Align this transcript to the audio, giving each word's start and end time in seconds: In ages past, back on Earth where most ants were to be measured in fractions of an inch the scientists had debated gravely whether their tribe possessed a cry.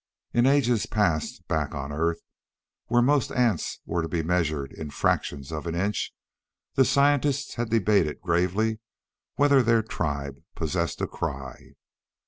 In 0.33 0.47
ages 0.47 0.87
past, 0.87 1.47
back 1.47 1.75
on 1.75 1.91
Earth 1.91 2.21
where 2.87 3.03
most 3.03 3.31
ants 3.33 3.81
were 3.85 4.01
to 4.01 4.07
be 4.07 4.23
measured 4.23 4.71
in 4.73 4.89
fractions 4.89 5.51
of 5.51 5.67
an 5.67 5.75
inch 5.75 6.11
the 6.73 6.83
scientists 6.85 7.53
had 7.53 7.69
debated 7.69 8.19
gravely 8.19 8.79
whether 9.35 9.61
their 9.61 9.83
tribe 9.83 10.37
possessed 10.55 11.01
a 11.01 11.07
cry. 11.07 11.75